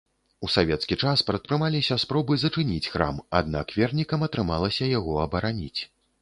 [0.45, 5.81] У савецкі час прадпрымаліся спробы зачыніць храм, аднак вернікам атрымалася яго абараніць.